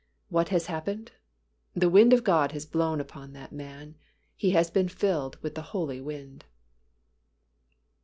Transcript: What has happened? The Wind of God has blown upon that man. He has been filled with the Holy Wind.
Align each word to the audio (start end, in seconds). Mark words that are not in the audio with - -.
What 0.29 0.49
has 0.49 0.65
happened? 0.65 1.11
The 1.75 1.87
Wind 1.87 2.11
of 2.11 2.23
God 2.23 2.53
has 2.53 2.65
blown 2.65 2.99
upon 2.99 3.33
that 3.33 3.51
man. 3.51 3.97
He 4.35 4.49
has 4.49 4.71
been 4.71 4.89
filled 4.89 5.37
with 5.43 5.53
the 5.53 5.61
Holy 5.77 6.01
Wind. 6.01 6.43